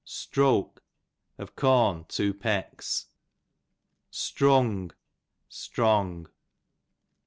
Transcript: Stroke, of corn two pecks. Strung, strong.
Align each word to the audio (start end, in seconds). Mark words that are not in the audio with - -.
Stroke, 0.03 0.81
of 1.37 1.55
corn 1.55 2.05
two 2.09 2.33
pecks. 2.33 3.05
Strung, 4.09 4.89
strong. 5.47 6.27